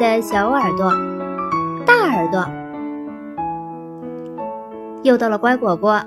[0.00, 0.90] 的小耳朵、
[1.84, 2.42] 大耳朵，
[5.02, 6.00] 又到了乖果果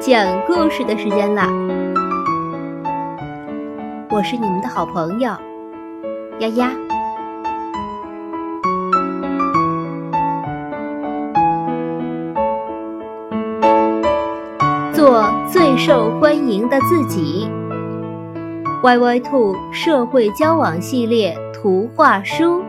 [0.00, 1.42] 讲故事的时间了。
[4.08, 5.30] 我是你们的好朋友
[6.38, 6.70] 丫丫。
[14.94, 17.46] 做最受欢迎的自己。
[18.82, 22.62] 歪歪兔社会交往系列图画书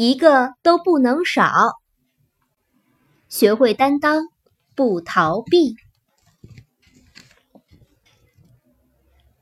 [0.00, 1.72] 一个都不能少。
[3.28, 4.28] 学会担当，
[4.76, 5.74] 不逃避。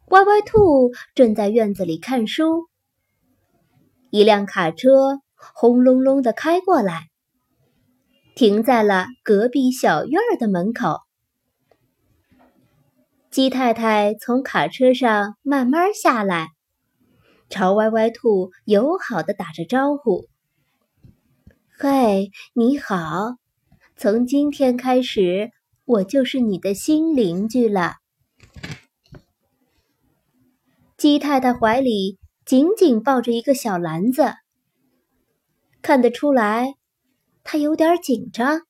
[0.09, 2.71] 歪歪兔正在院子里看书，
[4.09, 7.09] 一辆卡车轰隆隆的开过来。
[8.35, 11.01] 停在了隔壁小院儿的门口。
[13.31, 16.49] 鸡太太从卡车上慢慢下来，
[17.51, 20.25] 朝歪歪兔友好的打着招呼
[21.79, 23.37] ：“嘿，你好！
[23.99, 25.51] 从今天开始，
[25.85, 27.97] 我就是你的新邻居了。”
[30.97, 34.33] 鸡太太怀里紧紧抱着一个小篮子，
[35.83, 36.77] 看得出来。
[37.45, 38.63] 她有点紧张。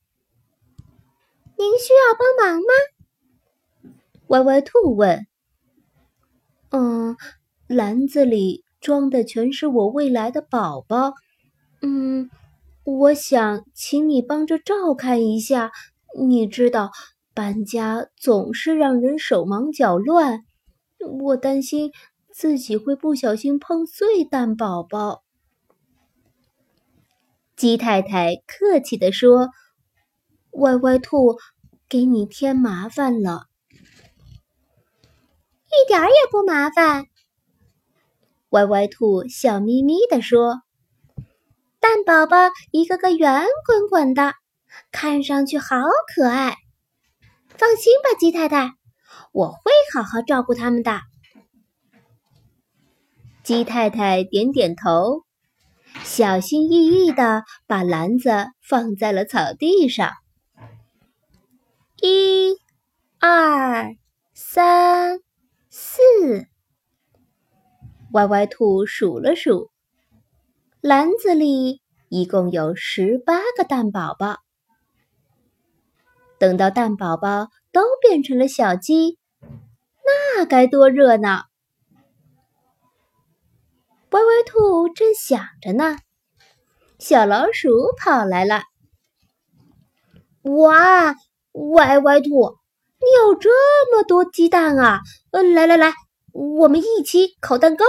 [1.56, 3.92] 您需要帮忙吗？
[4.26, 5.28] 歪歪兔问。
[6.70, 7.16] 嗯，
[7.68, 11.12] 篮子里装的全是我未来的宝宝。
[11.82, 12.28] 嗯，
[12.86, 15.72] 我想请你帮着照看一下。
[16.16, 16.92] 你知道，
[17.34, 20.44] 搬家总是让人手忙脚乱，
[21.24, 21.90] 我担心
[22.32, 25.24] 自己会不小心碰碎蛋宝宝。
[27.56, 29.48] 鸡太太客气地说
[30.54, 31.36] ：“歪歪兔，
[31.88, 33.46] 给你添麻烦了。”
[35.66, 37.06] 一点儿也不麻烦。
[38.50, 40.62] 歪歪兔笑眯眯地说
[42.06, 42.36] ：“宝宝
[42.70, 44.32] 一个个圆滚滚的，
[44.92, 45.76] 看上去好
[46.14, 46.54] 可爱。
[47.48, 48.70] 放心吧，鸡太太，
[49.32, 51.00] 我会好好照顾他们的。”
[53.42, 55.24] 鸡太太点点头。
[56.04, 58.30] 小心翼翼地把篮子
[58.62, 60.12] 放在了草地上。
[62.00, 62.56] 一、
[63.18, 63.96] 二、
[64.32, 65.18] 三、
[65.70, 66.00] 四，
[68.12, 69.72] 歪歪兔数了数，
[70.80, 71.80] 篮子里
[72.16, 74.38] 一共有十八个蛋宝宝。
[76.38, 79.18] 等到蛋宝宝都变成了小鸡，
[80.06, 81.44] 那该多热闹！
[84.12, 85.98] 歪歪兔正想着呢，
[86.98, 87.68] 小老鼠
[88.02, 88.62] 跑来了。
[90.40, 91.14] 哇，
[91.74, 92.56] 歪歪兔，
[92.98, 93.50] 你有这
[93.92, 95.00] 么多鸡蛋啊！
[95.32, 95.92] 呃，来来来，
[96.32, 97.84] 我们一起烤蛋糕。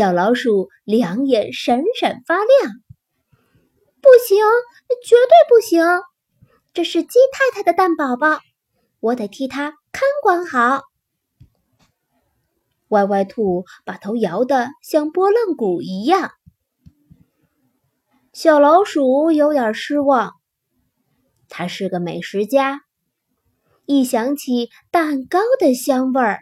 [0.00, 2.72] 小老鼠两眼闪闪发亮。
[4.00, 4.38] 不行，
[5.04, 5.84] 绝对不行！
[6.72, 8.38] 这是鸡太太的蛋宝宝，
[9.00, 10.84] 我得替她看管好。
[12.88, 16.30] 歪歪兔把头摇得像拨浪鼓一样，
[18.32, 20.32] 小老鼠有点失望。
[21.50, 22.80] 他是个美食家，
[23.84, 26.40] 一想起蛋糕的香味儿，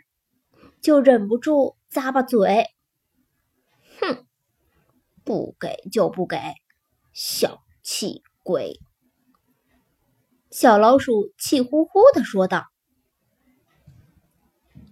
[0.80, 2.64] 就忍不住咂巴嘴。
[5.28, 6.38] 不给就不给，
[7.12, 8.80] 小气鬼！
[10.50, 12.64] 小老鼠气呼呼地说道。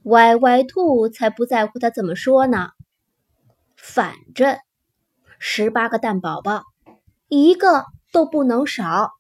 [0.03, 2.69] 歪歪兔才不在乎他怎么说呢，
[3.79, 4.59] 反正
[5.39, 6.65] 十八个蛋宝宝，
[7.29, 9.13] 一个都不能少。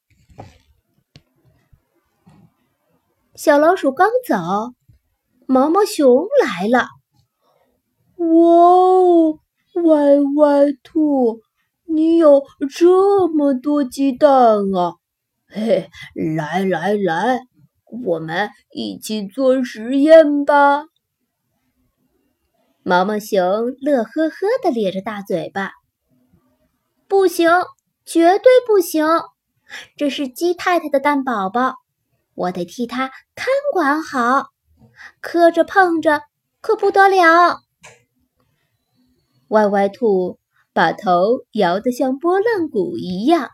[3.34, 4.36] 小老鼠刚走，
[5.46, 6.88] 毛毛熊来了。
[8.18, 9.38] 哇哦，
[9.84, 11.40] 歪歪兔，
[11.84, 12.42] 你有
[12.74, 14.30] 这么多鸡蛋
[14.74, 14.94] 啊！
[15.48, 15.90] 嘿，
[16.36, 17.40] 来来来。
[18.04, 20.86] 我们一起做实验吧！
[22.82, 23.40] 毛毛熊
[23.80, 25.72] 乐呵呵的咧着大嘴巴。
[27.08, 27.50] 不行，
[28.04, 29.06] 绝对不行！
[29.96, 31.74] 这是鸡太太的蛋宝宝，
[32.34, 34.48] 我得替它看管好，
[35.20, 36.22] 磕着碰着
[36.60, 37.65] 可不得了。
[39.48, 40.38] 歪歪兔
[40.72, 43.50] 把头摇得像拨浪鼓一样。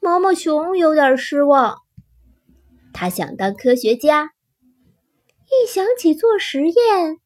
[0.00, 1.76] 毛毛熊有点失望。
[2.92, 4.30] 他想当科学家，
[5.46, 7.18] 一想起做实验，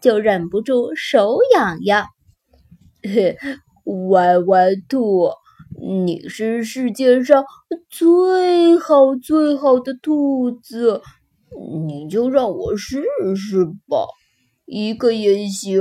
[0.00, 2.06] 就忍不住手痒痒。
[3.02, 3.38] 嘿，
[4.10, 5.30] 歪歪兔，
[5.80, 7.44] 你是世界上
[7.88, 11.00] 最好最好的兔子，
[11.86, 13.04] 你就让我试
[13.36, 14.06] 试吧，
[14.66, 15.80] 一个也行。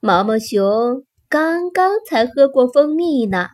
[0.00, 3.50] 毛毛熊刚刚才喝过蜂蜜呢，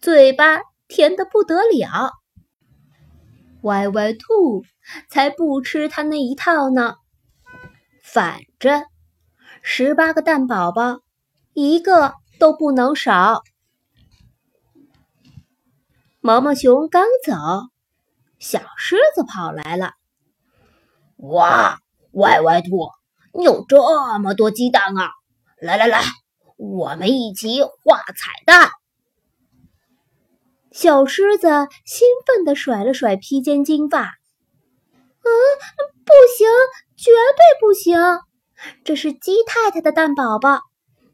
[0.00, 2.12] 嘴巴甜的不得了。
[3.62, 4.62] 歪歪兔
[5.08, 6.96] 才不吃他那一套呢，
[8.02, 8.84] 反正
[9.62, 11.00] 十八个蛋宝宝，
[11.54, 13.42] 一个都不能少。
[16.20, 17.32] 毛毛熊刚走，
[18.38, 19.92] 小狮子跑来了。
[21.16, 21.78] 哇，
[22.12, 22.90] 歪歪兔，
[23.32, 25.10] 你有这么多鸡蛋啊！
[25.60, 26.02] 来来来，
[26.56, 28.70] 我们一起画彩蛋。
[30.70, 31.48] 小狮子
[31.84, 34.02] 兴奋地甩了甩披肩金发。
[34.02, 35.30] 嗯，
[36.04, 36.46] 不行，
[36.96, 37.96] 绝对不行！
[38.84, 40.60] 这是鸡太太的蛋宝宝，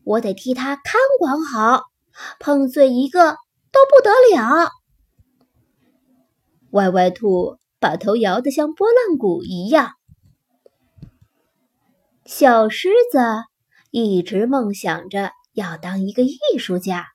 [0.05, 1.85] 我得替她看管好，
[2.41, 3.37] 碰碎一个
[3.71, 4.71] 都不得了。
[6.71, 9.95] 歪歪兔把头摇得像拨浪鼓一样。
[12.25, 13.19] 小狮子。
[13.93, 17.09] 一直梦想着要当一个艺术家，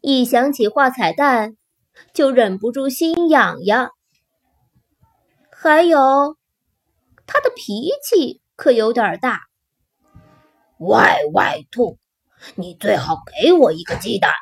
[0.00, 1.56] 一想起画彩蛋，
[2.12, 3.92] 就忍不住心痒痒。
[5.52, 6.36] 还有，
[7.28, 9.42] 他的脾气可有点大。
[10.78, 11.96] 歪歪兔，
[12.56, 14.32] 你最好给我一个鸡蛋，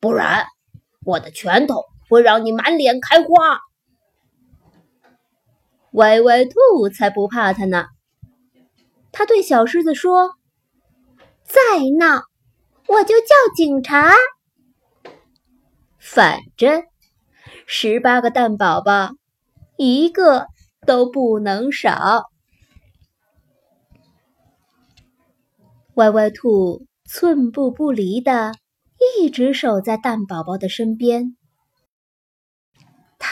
[0.00, 0.46] 不然
[1.04, 3.60] 我的拳头会让你满脸开花。
[5.94, 7.86] 歪歪兔才不怕他呢。
[9.12, 10.32] 他对小狮子说
[11.44, 11.60] ：“再
[11.98, 12.22] 闹，
[12.88, 14.12] 我就叫警察。
[15.98, 16.82] 反正
[17.66, 19.10] 十八个蛋宝宝，
[19.76, 20.46] 一个
[20.84, 22.24] 都不能少。”
[25.94, 28.52] 歪歪兔寸步不离的
[29.16, 31.36] 一直守在蛋宝宝的身边，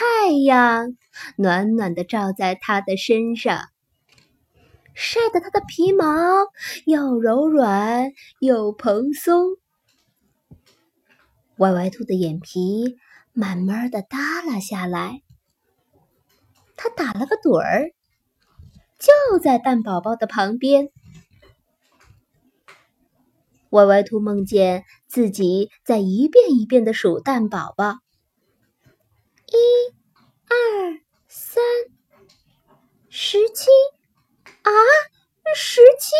[0.03, 0.97] 太阳
[1.37, 3.69] 暖暖的照在他的身上。
[4.93, 6.05] 晒得他的皮毛
[6.85, 9.55] 又柔软又蓬松，
[11.57, 12.97] 歪歪兔的眼皮
[13.31, 15.21] 慢慢的耷拉下来。
[16.75, 17.91] 他打了个盹儿，
[18.99, 20.89] 就在蛋宝宝的旁边。
[23.69, 27.95] 歪歪兔梦见自己在一遍一遍的数蛋宝宝：
[29.53, 29.57] 一、
[30.49, 31.63] 二、三、
[33.09, 33.69] 十七。
[34.63, 34.71] 啊，
[35.55, 36.15] 十七！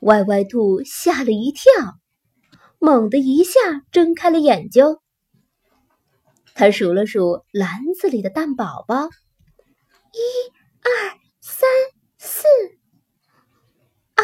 [0.00, 1.72] 歪歪兔吓了一跳，
[2.78, 3.60] 猛地一下
[3.90, 4.84] 睁开了眼睛。
[6.54, 7.68] 他数了数篮
[8.00, 10.20] 子里的蛋宝宝：一、
[10.82, 11.68] 二、三、
[12.16, 12.46] 四。
[14.14, 14.22] 啊，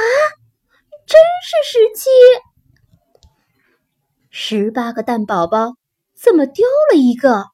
[1.07, 2.09] 真是十七！
[4.31, 5.75] 十八个蛋宝宝
[6.23, 7.47] 怎么丢了一个？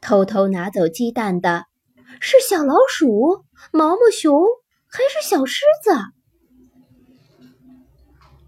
[0.00, 1.66] 偷偷拿走鸡蛋的。
[2.18, 4.42] 是小老鼠、毛毛熊
[4.86, 5.90] 还是小狮子？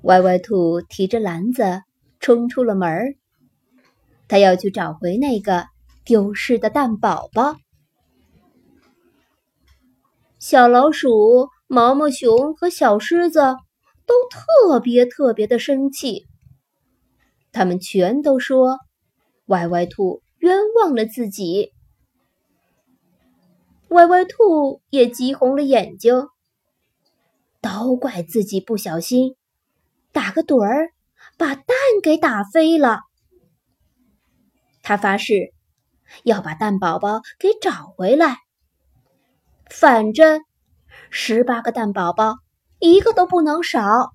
[0.04, 1.82] 歪歪兔提着篮子
[2.18, 3.14] 冲出了门儿，
[4.26, 5.66] 他要去找回那个
[6.06, 7.56] 丢失的蛋宝宝。
[10.38, 13.40] 小老鼠、毛毛熊和小狮子
[14.06, 16.26] 都特别特别的生气，
[17.52, 18.78] 他们全都说
[19.46, 21.72] 歪歪兔冤枉了自己。
[23.88, 26.26] 歪歪兔也急红了眼睛，
[27.60, 29.36] 都怪自己不小心
[30.12, 30.90] 打个盹儿，
[31.36, 33.00] 把蛋给打飞了。
[34.82, 35.52] 他发誓
[36.24, 38.38] 要把蛋宝宝给找回来，
[39.70, 40.40] 反正
[41.10, 42.36] 十八个蛋宝宝
[42.80, 44.10] 一个都不能少。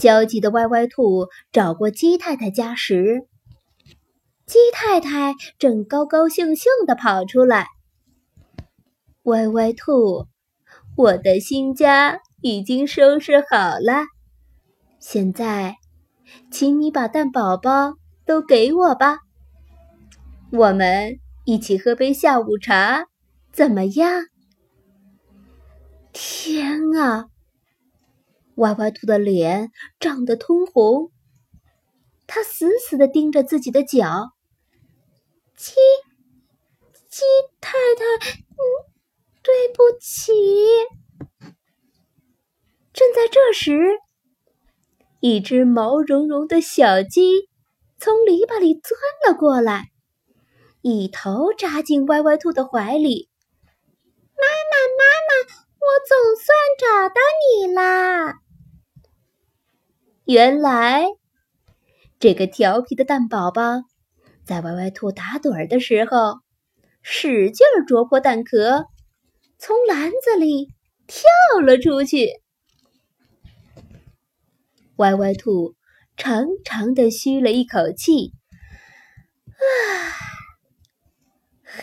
[0.00, 3.26] 焦急的歪歪兔找过鸡太太家时。
[4.46, 7.66] 鸡太太正高高兴兴地跑出来。
[9.24, 10.26] 歪歪兔，
[10.96, 14.06] 我的新家已经收拾好了，
[14.98, 15.76] 现在，
[16.50, 19.18] 请你把蛋宝宝都给我吧。
[20.50, 23.04] 我们一起喝杯下午茶，
[23.52, 24.24] 怎么样？
[26.12, 27.26] 天啊！
[28.60, 31.10] 歪歪兔的脸涨得通红，
[32.26, 34.32] 他死死地盯着自己的脚。
[35.56, 35.74] 鸡
[37.08, 37.22] 鸡
[37.60, 38.60] 太太，嗯，
[39.42, 40.32] 对不起。
[42.92, 43.98] 正在这时，
[45.20, 47.48] 一只毛茸茸的小鸡
[47.98, 49.86] 从篱笆里钻了过来，
[50.82, 53.30] 一头扎进歪歪兔的怀里。
[54.36, 58.40] 妈妈，妈妈，我总算找到你啦！
[60.30, 61.06] 原来，
[62.20, 63.82] 这个调皮的蛋宝宝
[64.44, 66.38] 在歪歪兔打盹儿的时候，
[67.02, 68.84] 使劲啄破蛋壳，
[69.58, 70.68] 从篮子里
[71.08, 71.24] 跳
[71.60, 72.28] 了出去。
[74.98, 75.74] 歪歪兔
[76.16, 78.32] 长长的吁了一口气，
[79.48, 79.66] 啊，
[81.64, 81.82] 嘿，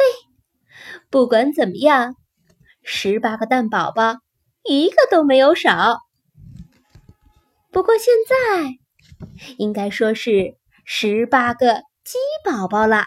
[1.10, 2.16] 不管怎么样，
[2.82, 4.20] 十八个蛋宝宝
[4.64, 6.07] 一个都没有少。
[7.72, 8.80] 不过现在。
[9.58, 13.06] 应该说是十八个鸡宝宝了，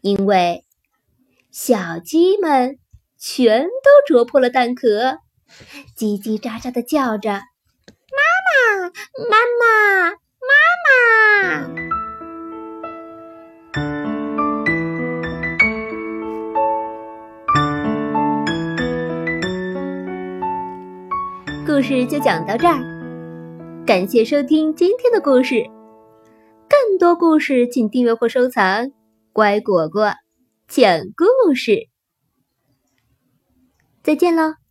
[0.00, 0.64] 因为
[1.50, 2.78] 小鸡们
[3.18, 3.68] 全都
[4.06, 5.18] 啄破了蛋壳，
[5.96, 7.30] 叽叽喳喳的叫着
[8.10, 8.90] ：“妈妈，
[9.28, 10.16] 妈妈，妈
[10.84, 11.94] 妈！”
[21.84, 22.80] 事就讲到这儿。
[23.86, 25.66] 感谢收听今天的故事，
[26.66, 28.90] 更多故事请订阅或收藏。
[29.34, 30.14] 乖果果
[30.66, 31.90] 讲故事，
[34.02, 34.63] 再见喽。